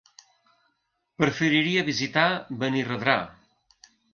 Preferiria 1.21 1.83
visitar 1.91 2.27
Benirredrà. 2.65 3.19